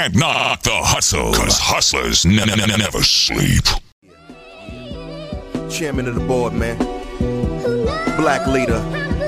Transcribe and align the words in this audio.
can't 0.00 0.16
knock 0.16 0.62
the 0.62 0.70
hustle, 0.72 1.34
cause 1.34 1.58
hustlers 1.58 2.24
n- 2.24 2.38
n- 2.38 2.78
never 2.78 3.02
sleep. 3.02 3.64
Chairman 5.70 6.08
of 6.08 6.14
the 6.14 6.24
board, 6.26 6.54
man. 6.54 6.78
Black 8.16 8.46
leader, 8.46 8.78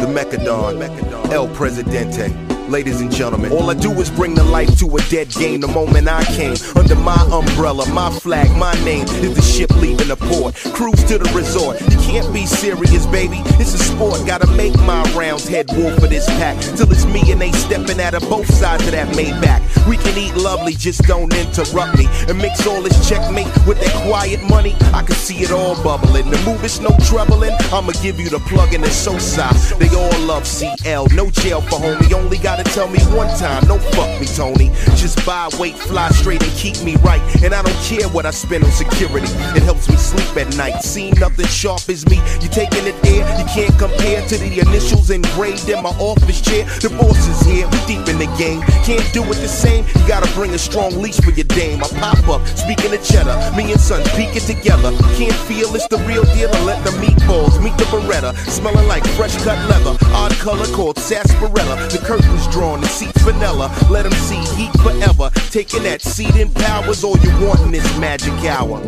the 0.00 0.06
Mechadon, 0.08 1.30
El 1.30 1.46
Presidente. 1.54 2.45
Ladies 2.68 3.00
and 3.00 3.12
gentlemen, 3.12 3.52
all 3.52 3.70
I 3.70 3.74
do 3.74 3.92
is 4.00 4.10
bring 4.10 4.34
the 4.34 4.42
life 4.42 4.76
to 4.80 4.96
a 4.96 5.00
dead 5.08 5.30
game 5.30 5.60
the 5.60 5.68
moment 5.68 6.08
I 6.08 6.24
came. 6.24 6.56
Under 6.74 6.96
my 6.96 7.16
umbrella, 7.30 7.88
my 7.90 8.10
flag, 8.10 8.50
my 8.56 8.72
name 8.84 9.04
is 9.22 9.36
the 9.36 9.42
ship 9.42 9.70
leaving 9.76 10.08
the 10.08 10.16
port. 10.16 10.56
Cruise 10.74 11.04
to 11.04 11.18
the 11.18 11.30
resort. 11.32 11.80
You 11.80 11.96
can't 11.98 12.34
be 12.34 12.44
serious, 12.44 13.06
baby. 13.06 13.42
It's 13.60 13.74
a 13.74 13.78
sport. 13.78 14.26
Gotta 14.26 14.48
make 14.56 14.74
my 14.80 15.00
rounds, 15.14 15.46
head 15.46 15.66
wolf 15.76 15.94
for 16.00 16.08
this 16.08 16.26
pack. 16.40 16.60
Till 16.76 16.90
it's 16.90 17.06
me 17.06 17.22
and 17.30 17.40
they 17.40 17.52
stepping 17.52 18.00
out 18.00 18.14
of 18.14 18.28
both 18.28 18.52
sides 18.52 18.84
of 18.86 18.92
that 18.92 19.14
Maybach. 19.14 19.62
We 19.88 19.96
can 19.96 20.18
eat 20.18 20.34
lovely, 20.34 20.72
just 20.74 21.02
don't 21.04 21.32
interrupt 21.32 21.96
me. 21.96 22.06
And 22.26 22.36
mix 22.38 22.66
all 22.66 22.82
this 22.82 23.08
checkmate 23.08 23.46
with 23.64 23.78
that 23.78 23.94
quiet 24.08 24.42
money. 24.50 24.74
I 24.92 25.04
can 25.04 25.14
see 25.14 25.38
it 25.38 25.52
all 25.52 25.80
bubbling. 25.84 26.30
The 26.30 26.42
move 26.42 26.64
is 26.64 26.80
no 26.80 26.90
troubling. 27.06 27.54
I'ma 27.72 27.92
give 28.02 28.18
you 28.18 28.28
the 28.28 28.40
plug 28.40 28.74
in 28.74 28.80
the 28.80 28.90
so 28.90 29.16
side. 29.18 29.54
They 29.78 29.88
all 29.94 30.18
love 30.26 30.46
CL. 30.46 31.06
No 31.14 31.30
jail 31.30 31.60
for 31.60 31.78
homie. 31.78 32.12
Only 32.12 32.38
gotta 32.56 32.70
tell 32.70 32.88
me 32.88 32.98
one 33.16 33.28
time. 33.38 33.66
No 33.66 33.78
fuck 33.78 34.20
me, 34.20 34.26
Tony. 34.26 34.70
Just 34.96 35.24
buy, 35.26 35.48
wait, 35.58 35.76
fly 35.76 36.08
straight 36.10 36.42
and 36.42 36.52
keep 36.52 36.80
me 36.82 36.96
right. 36.96 37.20
And 37.42 37.54
I 37.54 37.62
don't 37.62 37.82
care 37.82 38.08
what 38.08 38.26
I 38.26 38.30
spend 38.30 38.64
on 38.64 38.70
security. 38.70 39.26
It 39.56 39.62
helps 39.62 39.88
me 39.88 39.96
sleep 39.96 40.36
at 40.36 40.56
night. 40.56 40.82
See 40.82 41.10
nothing 41.12 41.46
sharp 41.46 41.88
as 41.88 42.06
me. 42.06 42.16
You 42.40 42.48
taking 42.48 42.86
it 42.86 43.00
there? 43.02 43.24
You 43.38 43.44
can't 43.46 43.76
compare 43.78 44.26
to 44.28 44.38
the 44.38 44.60
initials 44.60 45.10
engraved 45.10 45.68
in 45.68 45.82
my 45.82 45.90
office 45.98 46.40
chair. 46.40 46.64
The 46.80 46.90
boss 46.90 47.26
is 47.28 47.40
here. 47.40 47.66
We 47.68 47.78
deep 47.86 48.08
in 48.08 48.18
the 48.18 48.32
game. 48.38 48.62
Can't 48.84 49.06
do 49.12 49.22
it 49.24 49.36
the 49.36 49.48
same. 49.48 49.84
You 49.86 50.08
gotta 50.08 50.32
bring 50.34 50.54
a 50.54 50.58
strong 50.58 51.00
leash 51.00 51.20
for 51.20 51.30
your 51.30 51.44
dame. 51.44 51.82
I 51.82 51.88
pop 52.00 52.28
up, 52.28 52.46
speaking 52.56 52.92
of 52.94 53.02
cheddar. 53.04 53.25
Me 53.56 53.72
and 53.72 53.80
son 53.80 54.02
peeking 54.16 54.44
together. 54.44 54.92
Can't 55.16 55.32
feel 55.48 55.74
it's 55.74 55.88
the 55.88 55.96
real 56.06 56.24
deal. 56.34 56.54
And 56.54 56.66
let 56.66 56.84
the 56.84 56.90
meatballs 56.90 57.62
meet 57.62 57.76
the 57.78 57.84
Beretta. 57.84 58.36
Smelling 58.48 58.86
like 58.86 59.06
fresh 59.16 59.34
cut 59.42 59.58
leather. 59.70 59.96
Odd 60.12 60.32
color 60.32 60.66
called 60.76 60.98
sarsaparilla. 60.98 61.76
The 61.88 61.98
curtains 62.04 62.46
drawn, 62.48 62.82
the 62.82 62.88
seats 62.88 63.22
vanilla. 63.22 63.74
Let 63.90 64.02
them 64.02 64.12
see 64.12 64.42
heat 64.56 64.72
forever. 64.80 65.30
Taking 65.50 65.84
that 65.84 66.02
seat 66.02 66.36
in 66.36 66.52
power's 66.52 67.02
all 67.02 67.16
you 67.18 67.30
want 67.46 67.60
in 67.60 67.72
this 67.72 67.98
magic 67.98 68.34
hour. 68.44 68.78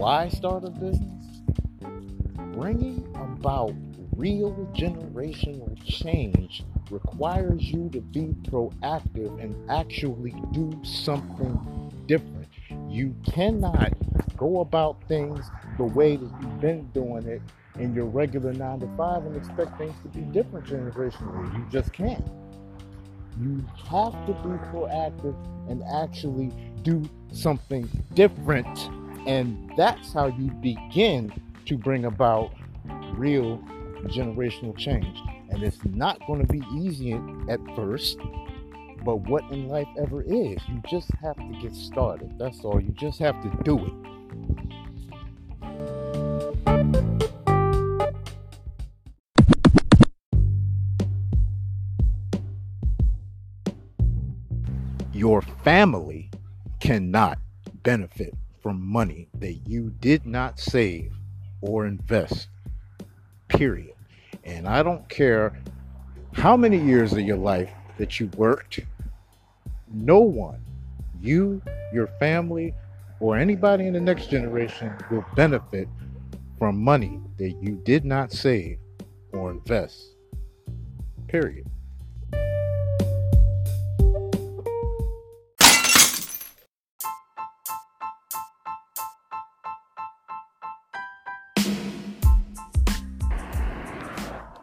Why 0.00 0.30
start 0.30 0.64
a 0.64 0.70
business? 0.70 1.42
Bringing 2.54 3.06
about 3.16 3.74
real 4.16 4.54
generational 4.74 5.78
change 5.84 6.64
requires 6.90 7.60
you 7.64 7.90
to 7.90 8.00
be 8.00 8.34
proactive 8.48 9.44
and 9.44 9.54
actually 9.70 10.34
do 10.52 10.72
something 10.84 11.92
different. 12.06 12.48
You 12.88 13.14
cannot 13.26 13.92
go 14.38 14.60
about 14.60 15.06
things 15.06 15.44
the 15.76 15.84
way 15.84 16.16
that 16.16 16.30
you've 16.40 16.60
been 16.62 16.88
doing 16.94 17.26
it 17.26 17.42
in 17.78 17.94
your 17.94 18.06
regular 18.06 18.54
nine 18.54 18.80
to 18.80 18.88
five 18.96 19.26
and 19.26 19.36
expect 19.36 19.76
things 19.76 19.94
to 20.02 20.08
be 20.08 20.22
different 20.32 20.64
generationally. 20.64 21.54
You 21.58 21.66
just 21.70 21.92
can't. 21.92 22.24
You 23.38 23.62
have 23.90 24.14
to 24.26 24.32
be 24.32 24.56
proactive 24.72 25.36
and 25.70 25.82
actually 25.92 26.50
do 26.84 27.06
something 27.32 27.86
different. 28.14 28.88
And 29.26 29.72
that's 29.76 30.12
how 30.12 30.26
you 30.26 30.50
begin 30.60 31.32
to 31.66 31.76
bring 31.76 32.04
about 32.06 32.52
real 33.12 33.58
generational 34.04 34.76
change. 34.76 35.20
And 35.50 35.62
it's 35.62 35.84
not 35.84 36.18
going 36.26 36.44
to 36.44 36.52
be 36.52 36.62
easy 36.74 37.12
at 37.48 37.60
first, 37.76 38.18
but 39.04 39.16
what 39.28 39.42
in 39.50 39.68
life 39.68 39.88
ever 39.98 40.22
is, 40.22 40.58
you 40.68 40.82
just 40.88 41.10
have 41.22 41.36
to 41.36 41.58
get 41.60 41.74
started. 41.74 42.38
That's 42.38 42.64
all. 42.64 42.80
You 42.80 42.92
just 42.92 43.18
have 43.18 43.40
to 43.42 43.50
do 43.62 43.86
it. 43.86 43.92
Your 55.12 55.42
family 55.42 56.30
cannot 56.80 57.38
benefit 57.82 58.34
from 58.62 58.84
money 58.84 59.28
that 59.38 59.54
you 59.66 59.92
did 60.00 60.26
not 60.26 60.58
save 60.58 61.12
or 61.60 61.86
invest. 61.86 62.48
Period. 63.48 63.94
And 64.44 64.68
I 64.68 64.82
don't 64.82 65.08
care 65.08 65.58
how 66.32 66.56
many 66.56 66.78
years 66.78 67.12
of 67.12 67.20
your 67.20 67.36
life 67.36 67.70
that 67.98 68.20
you 68.20 68.28
worked, 68.36 68.80
no 69.92 70.20
one, 70.20 70.60
you, 71.20 71.60
your 71.92 72.06
family, 72.18 72.74
or 73.18 73.36
anybody 73.36 73.86
in 73.86 73.92
the 73.92 74.00
next 74.00 74.30
generation 74.30 74.92
will 75.10 75.24
benefit 75.34 75.88
from 76.58 76.78
money 76.78 77.20
that 77.38 77.50
you 77.60 77.80
did 77.84 78.04
not 78.04 78.32
save 78.32 78.78
or 79.32 79.50
invest. 79.50 80.14
Period. 81.28 81.66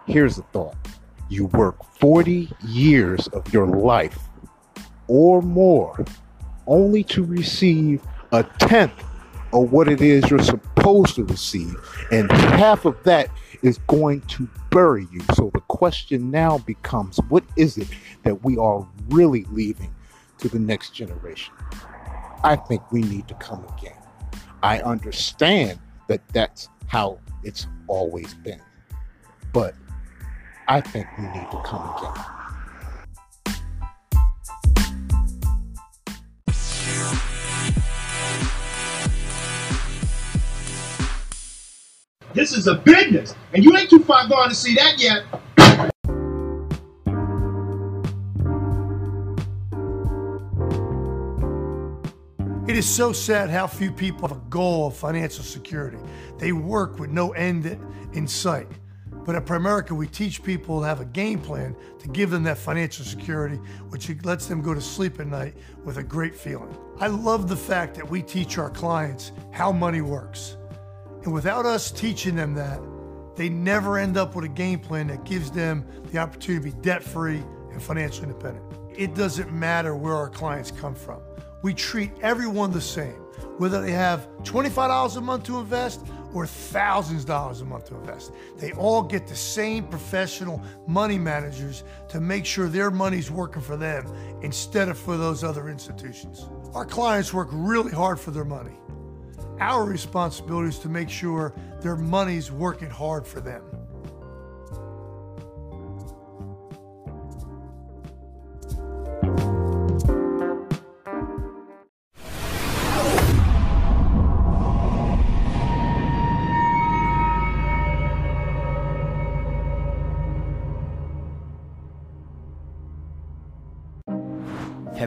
Here's 0.08 0.38
the 0.38 0.44
thought 0.54 0.76
you 1.30 1.48
work 1.48 1.84
40 2.00 2.50
years 2.66 3.28
of 3.28 3.54
your 3.54 3.68
life 3.68 4.18
or 5.08 5.42
more 5.42 6.06
only 6.66 7.04
to 7.04 7.24
receive 7.24 8.02
a 8.32 8.44
tenth 8.60 9.04
of 9.54 9.72
what 9.72 9.88
it 9.88 10.02
is 10.02 10.30
you're 10.30 10.40
supposed 10.40 11.16
to 11.16 11.24
receive, 11.26 11.76
and 12.12 12.32
half 12.32 12.86
of 12.86 13.02
that 13.04 13.30
is 13.62 13.78
going 13.88 14.22
to 14.22 14.48
bury 14.72 15.08
you. 15.12 15.22
So 15.36 15.50
the 15.54 15.62
question 15.62 16.30
now 16.32 16.60
becomes 16.60 17.18
what 17.30 17.44
is 17.56 17.78
it 17.78 17.88
that 18.24 18.44
we 18.44 18.58
are 18.58 18.88
really 19.10 19.46
leaving 19.52 19.94
to 20.40 20.50
the 20.50 20.60
next 20.60 20.92
generation? 20.94 21.54
I 22.44 22.56
think 22.56 22.92
we 22.92 23.02
need 23.02 23.28
to 23.28 23.34
come 23.36 23.66
again. 23.78 23.98
I 24.64 24.82
understand 24.82 25.80
that 26.08 26.22
that's 26.30 26.70
how 26.88 27.20
it's 27.44 27.68
always 27.88 28.34
been. 28.34 28.62
But 29.54 29.76
I 30.70 30.82
think 30.82 31.08
we 31.18 31.24
need 31.24 31.50
to 31.50 31.62
come 31.64 31.96
again. 31.98 32.12
This 42.34 42.52
is 42.52 42.68
a 42.68 42.76
business, 42.76 43.34
and 43.54 43.64
you 43.64 43.78
ain't 43.78 43.90
too 43.90 44.00
far 44.00 44.28
gone 44.28 44.50
to 44.50 44.56
see 44.56 44.76
that 44.76 45.00
yet. 45.00 45.24
It 52.68 52.76
is 52.76 52.86
so 52.86 53.14
sad 53.14 53.50
how 53.50 53.68
few 53.68 53.94
people 53.94 54.28
have 54.28 54.36
a 54.36 54.42
goal 54.50 54.88
of 54.88 54.98
financial 54.98 55.46
security. 55.46 55.98
They 56.38 56.52
work 56.52 57.00
with 57.00 57.10
no 57.10 57.32
end 57.32 57.80
in 58.12 58.28
sight. 58.28 58.68
But 59.28 59.36
at 59.36 59.46
Primerica, 59.46 59.92
we 59.92 60.08
teach 60.08 60.42
people 60.42 60.80
to 60.80 60.88
have 60.88 61.02
a 61.02 61.06
game 61.06 61.42
plan 61.42 61.76
to 62.00 62.08
give 62.08 62.30
them 62.30 62.44
that 62.44 62.58
financial 62.58 63.04
security, 63.04 63.58
which 63.90 64.10
lets 64.24 64.48
them 64.48 64.62
go 64.62 64.74
to 64.74 64.80
sleep 64.80 65.20
at 65.20 65.28
night 65.28 65.54
with 65.84 65.98
a 65.98 66.04
great 66.04 66.34
feeling. 66.34 66.74
I 67.02 67.08
love 67.08 67.50
the 67.50 67.56
fact 67.58 67.96
that 67.96 68.10
we 68.10 68.22
teach 68.22 68.58
our 68.58 68.70
clients 68.70 69.34
how 69.52 69.74
money 69.74 70.00
works. 70.00 70.56
And 71.26 71.34
without 71.34 71.66
us 71.66 71.92
teaching 71.92 72.38
them 72.38 72.54
that, 72.54 72.80
they 73.36 73.50
never 73.50 73.98
end 73.98 74.16
up 74.16 74.34
with 74.34 74.46
a 74.46 74.50
game 74.50 74.80
plan 74.80 75.08
that 75.08 75.26
gives 75.26 75.52
them 75.52 75.86
the 76.10 76.20
opportunity 76.20 76.72
to 76.72 76.76
be 76.78 76.82
debt 76.82 77.04
free 77.04 77.44
and 77.74 77.84
financially 77.84 78.30
independent. 78.30 78.64
It 78.96 79.14
doesn't 79.14 79.52
matter 79.52 79.94
where 79.94 80.16
our 80.16 80.30
clients 80.30 80.72
come 80.72 80.96
from. 80.96 81.20
We 81.64 81.74
treat 81.74 82.12
everyone 82.22 82.72
the 82.72 82.80
same. 82.80 83.22
Whether 83.58 83.82
they 83.82 83.92
have 83.92 84.28
$25 84.44 85.18
a 85.18 85.22
month 85.22 85.44
to 85.46 85.60
invest 85.60 86.06
or 86.34 86.46
thousands 86.46 87.22
of 87.22 87.28
dollars 87.28 87.62
a 87.62 87.66
month 87.66 87.86
to 87.86 87.96
invest. 87.96 88.32
They 88.58 88.72
all 88.74 89.02
get 89.02 89.28
the 89.28 89.36
same 89.36 89.86
professional 89.88 90.62
money 90.86 91.18
managers 91.18 91.84
to 92.10 92.20
make 92.20 92.46
sure 92.46 92.68
their 92.68 92.92
money's 92.92 93.32
working 93.32 93.62
for 93.62 93.78
them 93.78 94.06
instead 94.42 94.90
of 94.90 94.98
for 94.98 95.18
those 95.18 95.44
other 95.44 95.70
institutions. 95.70 96.46
Our 96.74 96.86
clients 96.86 97.34
work 97.34 97.50
really 97.52 97.92
hard 97.92 98.20
for 98.20 98.32
their 98.32 98.46
money. 98.46 98.78
Our 99.60 99.86
responsibility 99.86 100.70
is 100.70 100.80
to 100.80 100.90
make 100.90 101.10
sure 101.10 101.54
their 101.82 101.96
money's 101.96 102.52
working 102.52 102.90
hard 102.90 103.26
for 103.26 103.40
them. 103.40 103.64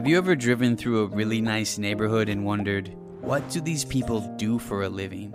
Have 0.01 0.07
you 0.07 0.17
ever 0.17 0.35
driven 0.35 0.75
through 0.75 1.03
a 1.03 1.15
really 1.15 1.41
nice 1.41 1.77
neighborhood 1.77 2.27
and 2.27 2.43
wondered, 2.43 2.91
what 3.19 3.47
do 3.51 3.61
these 3.61 3.85
people 3.85 4.21
do 4.35 4.57
for 4.57 4.81
a 4.81 4.89
living? 4.89 5.31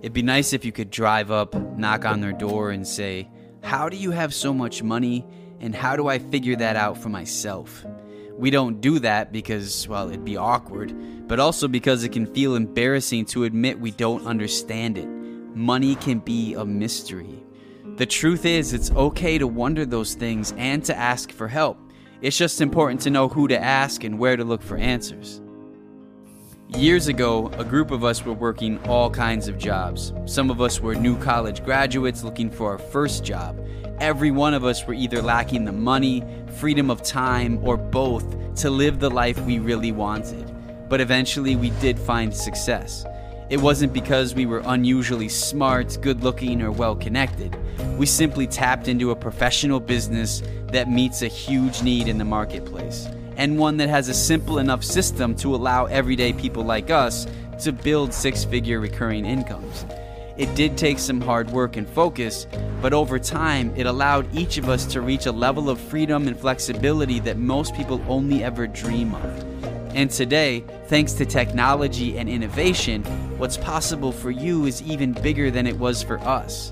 It'd 0.00 0.12
be 0.12 0.20
nice 0.20 0.52
if 0.52 0.64
you 0.64 0.72
could 0.72 0.90
drive 0.90 1.30
up, 1.30 1.54
knock 1.78 2.04
on 2.04 2.20
their 2.20 2.32
door, 2.32 2.72
and 2.72 2.84
say, 2.84 3.30
How 3.62 3.88
do 3.88 3.96
you 3.96 4.10
have 4.10 4.34
so 4.34 4.52
much 4.52 4.82
money, 4.82 5.24
and 5.60 5.72
how 5.72 5.94
do 5.94 6.08
I 6.08 6.18
figure 6.18 6.56
that 6.56 6.74
out 6.74 6.98
for 6.98 7.08
myself? 7.08 7.86
We 8.36 8.50
don't 8.50 8.80
do 8.80 8.98
that 8.98 9.30
because, 9.30 9.86
well, 9.86 10.08
it'd 10.08 10.24
be 10.24 10.36
awkward, 10.36 11.28
but 11.28 11.38
also 11.38 11.68
because 11.68 12.02
it 12.02 12.10
can 12.10 12.26
feel 12.34 12.56
embarrassing 12.56 13.26
to 13.26 13.44
admit 13.44 13.78
we 13.78 13.92
don't 13.92 14.26
understand 14.26 14.98
it. 14.98 15.06
Money 15.06 15.94
can 15.94 16.18
be 16.18 16.54
a 16.54 16.64
mystery. 16.64 17.44
The 17.94 18.06
truth 18.06 18.44
is, 18.44 18.72
it's 18.72 18.90
okay 18.90 19.38
to 19.38 19.46
wonder 19.46 19.86
those 19.86 20.14
things 20.14 20.52
and 20.56 20.84
to 20.86 20.96
ask 20.96 21.30
for 21.30 21.46
help. 21.46 21.78
It's 22.22 22.36
just 22.36 22.60
important 22.60 23.00
to 23.02 23.10
know 23.10 23.28
who 23.28 23.48
to 23.48 23.58
ask 23.58 24.04
and 24.04 24.18
where 24.18 24.36
to 24.36 24.44
look 24.44 24.60
for 24.62 24.76
answers. 24.76 25.40
Years 26.68 27.08
ago, 27.08 27.50
a 27.56 27.64
group 27.64 27.90
of 27.90 28.04
us 28.04 28.26
were 28.26 28.34
working 28.34 28.78
all 28.86 29.10
kinds 29.10 29.48
of 29.48 29.56
jobs. 29.56 30.12
Some 30.26 30.50
of 30.50 30.60
us 30.60 30.80
were 30.80 30.94
new 30.94 31.16
college 31.16 31.64
graduates 31.64 32.22
looking 32.22 32.50
for 32.50 32.72
our 32.72 32.78
first 32.78 33.24
job. 33.24 33.58
Every 34.00 34.30
one 34.30 34.52
of 34.52 34.66
us 34.66 34.86
were 34.86 34.92
either 34.92 35.22
lacking 35.22 35.64
the 35.64 35.72
money, 35.72 36.22
freedom 36.58 36.90
of 36.90 37.02
time, 37.02 37.58
or 37.66 37.78
both 37.78 38.54
to 38.56 38.68
live 38.68 39.00
the 39.00 39.10
life 39.10 39.40
we 39.46 39.58
really 39.58 39.90
wanted. 39.90 40.54
But 40.90 41.00
eventually, 41.00 41.56
we 41.56 41.70
did 41.80 41.98
find 41.98 42.36
success. 42.36 43.06
It 43.50 43.60
wasn't 43.60 43.92
because 43.92 44.32
we 44.32 44.46
were 44.46 44.62
unusually 44.64 45.28
smart, 45.28 45.98
good 46.00 46.22
looking, 46.22 46.62
or 46.62 46.70
well 46.70 46.94
connected. 46.94 47.56
We 47.98 48.06
simply 48.06 48.46
tapped 48.46 48.86
into 48.86 49.10
a 49.10 49.16
professional 49.16 49.80
business 49.80 50.40
that 50.68 50.88
meets 50.88 51.22
a 51.22 51.26
huge 51.26 51.82
need 51.82 52.06
in 52.06 52.16
the 52.16 52.24
marketplace, 52.24 53.08
and 53.36 53.58
one 53.58 53.76
that 53.78 53.88
has 53.88 54.08
a 54.08 54.14
simple 54.14 54.58
enough 54.58 54.84
system 54.84 55.34
to 55.34 55.52
allow 55.52 55.86
everyday 55.86 56.32
people 56.32 56.62
like 56.62 56.90
us 56.90 57.26
to 57.62 57.72
build 57.72 58.14
six 58.14 58.44
figure 58.44 58.78
recurring 58.78 59.26
incomes. 59.26 59.84
It 60.36 60.54
did 60.54 60.78
take 60.78 61.00
some 61.00 61.20
hard 61.20 61.50
work 61.50 61.76
and 61.76 61.88
focus, 61.88 62.46
but 62.80 62.92
over 62.92 63.18
time, 63.18 63.74
it 63.76 63.86
allowed 63.86 64.32
each 64.32 64.58
of 64.58 64.68
us 64.68 64.86
to 64.86 65.00
reach 65.00 65.26
a 65.26 65.32
level 65.32 65.68
of 65.68 65.80
freedom 65.80 66.28
and 66.28 66.38
flexibility 66.38 67.18
that 67.18 67.36
most 67.36 67.74
people 67.74 68.00
only 68.08 68.44
ever 68.44 68.68
dream 68.68 69.12
of. 69.12 69.79
And 69.92 70.08
today, 70.08 70.64
thanks 70.86 71.14
to 71.14 71.26
technology 71.26 72.16
and 72.16 72.28
innovation, 72.28 73.02
what's 73.38 73.56
possible 73.56 74.12
for 74.12 74.30
you 74.30 74.66
is 74.66 74.80
even 74.82 75.12
bigger 75.12 75.50
than 75.50 75.66
it 75.66 75.76
was 75.78 76.00
for 76.00 76.20
us. 76.20 76.70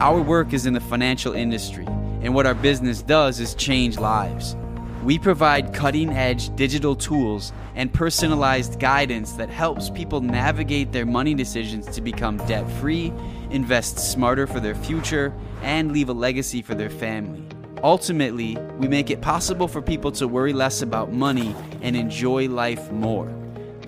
Our 0.00 0.22
work 0.22 0.54
is 0.54 0.64
in 0.64 0.72
the 0.72 0.80
financial 0.80 1.34
industry, 1.34 1.84
and 2.22 2.34
what 2.34 2.46
our 2.46 2.54
business 2.54 3.02
does 3.02 3.40
is 3.40 3.54
change 3.54 3.98
lives. 3.98 4.56
We 5.04 5.18
provide 5.18 5.74
cutting 5.74 6.10
edge 6.10 6.54
digital 6.56 6.96
tools 6.96 7.52
and 7.74 7.92
personalized 7.92 8.80
guidance 8.80 9.32
that 9.32 9.50
helps 9.50 9.90
people 9.90 10.22
navigate 10.22 10.92
their 10.92 11.06
money 11.06 11.34
decisions 11.34 11.86
to 11.94 12.00
become 12.00 12.38
debt 12.46 12.70
free, 12.80 13.12
invest 13.50 13.98
smarter 13.98 14.46
for 14.46 14.60
their 14.60 14.74
future, 14.74 15.34
and 15.60 15.92
leave 15.92 16.08
a 16.08 16.14
legacy 16.14 16.62
for 16.62 16.74
their 16.74 16.90
family. 16.90 17.49
Ultimately, 17.82 18.58
we 18.76 18.88
make 18.88 19.10
it 19.10 19.22
possible 19.22 19.66
for 19.66 19.80
people 19.80 20.12
to 20.12 20.28
worry 20.28 20.52
less 20.52 20.82
about 20.82 21.12
money 21.12 21.54
and 21.80 21.96
enjoy 21.96 22.46
life 22.48 22.90
more. 22.92 23.32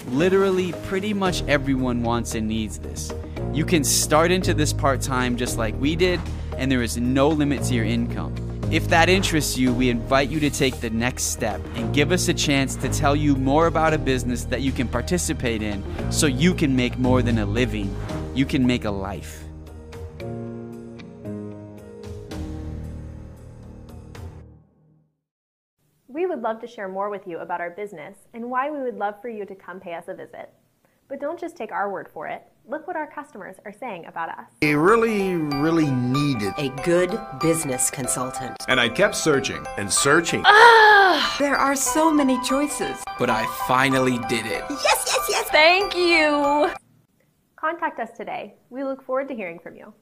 Literally, 0.09 0.73
pretty 0.85 1.12
much 1.12 1.43
everyone 1.47 2.03
wants 2.03 2.35
and 2.35 2.49
needs 2.49 2.79
this. 2.79 3.12
You 3.53 3.67
can 3.67 3.85
start 3.85 4.31
into 4.31 4.55
this 4.55 4.73
part 4.73 5.03
time 5.03 5.37
just 5.37 5.59
like 5.59 5.79
we 5.79 5.94
did, 5.94 6.21
and 6.56 6.73
there 6.73 6.83
is 6.83 6.97
no 6.97 7.29
limit 7.29 7.65
to 7.65 7.75
your 7.75 7.85
income. 7.85 8.35
If 8.71 8.89
that 8.89 9.11
interests 9.11 9.59
you, 9.59 9.75
we 9.75 9.91
invite 9.91 10.31
you 10.31 10.41
to 10.41 10.49
take 10.49 10.81
the 10.81 10.89
next 10.89 11.25
step 11.25 11.61
and 11.75 11.94
give 11.94 12.12
us 12.12 12.29
a 12.29 12.35
chance 12.35 12.77
to 12.77 12.89
tell 12.89 13.15
you 13.15 13.37
more 13.37 13.67
about 13.67 13.93
a 13.93 13.99
business 13.99 14.44
that 14.44 14.62
you 14.62 14.73
can 14.73 14.89
participate 14.89 15.61
in 15.61 15.85
so 16.11 16.27
you 16.27 16.55
can 16.55 16.75
make 16.75 16.99
more 16.99 17.21
than 17.21 17.37
a 17.39 17.44
living. 17.44 17.94
You 18.35 18.47
can 18.47 18.67
make 18.67 18.87
a 18.87 18.91
life. 18.91 19.44
Would 26.32 26.43
love 26.43 26.61
to 26.62 26.67
share 26.67 26.88
more 26.88 27.11
with 27.11 27.26
you 27.26 27.40
about 27.40 27.61
our 27.61 27.69
business 27.69 28.17
and 28.32 28.50
why 28.50 28.70
we 28.70 28.81
would 28.81 28.96
love 28.96 29.20
for 29.20 29.29
you 29.29 29.44
to 29.44 29.55
come 29.55 29.79
pay 29.79 29.93
us 29.93 30.05
a 30.08 30.14
visit. 30.14 30.50
But 31.06 31.20
don't 31.20 31.38
just 31.38 31.58
take 31.58 31.73
our 31.73 31.93
word 31.93 32.08
for 32.11 32.26
it. 32.26 32.44
Look 32.67 32.87
what 32.87 32.96
our 32.96 33.06
customers 33.06 33.56
are 33.67 33.73
saying 33.73 34.06
about 34.06 34.31
us. 34.31 34.46
They 34.62 34.75
really, 34.75 35.34
really 35.34 35.90
needed 35.90 36.55
a 36.56 36.70
good 36.84 37.20
business 37.43 37.90
consultant. 37.90 38.56
And 38.67 38.81
I 38.81 38.88
kept 38.88 39.14
searching 39.14 39.62
and 39.76 39.93
searching. 39.93 40.43
Ah, 40.46 41.37
there 41.38 41.56
are 41.56 41.76
so 41.76 42.11
many 42.11 42.40
choices. 42.44 43.05
But 43.19 43.29
I 43.29 43.44
finally 43.69 44.17
did 44.31 44.46
it. 44.46 44.64
Yes, 44.70 45.05
yes, 45.06 45.26
yes. 45.29 45.50
Thank 45.50 45.94
you. 45.94 46.73
Contact 47.56 48.00
us 48.00 48.17
today. 48.17 48.55
We 48.70 48.84
look 48.84 49.05
forward 49.05 49.29
to 49.29 49.34
hearing 49.34 49.58
from 49.58 49.76
you. 49.76 49.93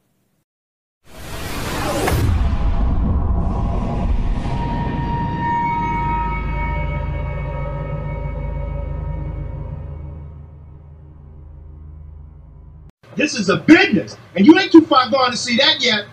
This 13.16 13.34
is 13.34 13.48
a 13.48 13.56
business, 13.56 14.16
and 14.36 14.46
you 14.46 14.56
ain't 14.56 14.70
too 14.70 14.82
far 14.82 15.10
gone 15.10 15.32
to 15.32 15.36
see 15.36 15.56
that 15.56 15.80
yet. 15.80 16.06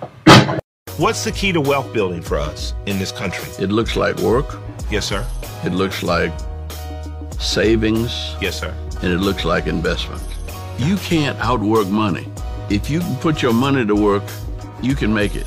What's 0.98 1.24
the 1.24 1.32
key 1.32 1.52
to 1.52 1.62
wealth 1.62 1.94
building 1.94 2.24
for 2.24 2.40
us 2.40 2.74
in 2.88 2.98
this 2.98 3.12
country? 3.12 3.48
It 3.64 3.70
looks 3.70 3.96
like 3.96 4.18
work. 4.18 4.58
Yes, 4.90 5.06
sir. 5.06 5.24
It 5.64 5.74
looks 5.74 6.02
like 6.02 6.32
savings. 7.40 8.36
Yes, 8.42 8.60
sir. 8.60 8.76
And 9.04 9.14
it 9.14 9.20
looks 9.20 9.46
like 9.46 9.68
investment. 9.68 10.24
You 10.80 10.98
can't 10.98 11.38
outwork 11.40 11.88
money. 11.88 12.28
If 12.72 12.90
you 12.90 13.00
can 13.02 13.16
put 13.18 13.44
your 13.44 13.54
money 13.54 13.86
to 13.86 13.96
work, 13.96 14.24
you 14.82 14.96
can 14.96 15.14
make 15.14 15.36
it. 15.36 15.46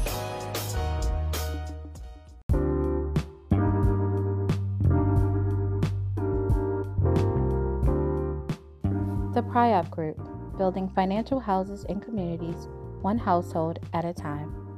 The 9.35 9.43
PRIOP 9.43 9.91
Group 9.91 10.40
building 10.61 10.91
financial 10.91 11.41
houses 11.41 11.87
and 11.89 12.03
communities, 12.03 12.69
one 13.01 13.17
household 13.17 13.79
at 13.95 14.05
a 14.05 14.13
time. 14.13 14.70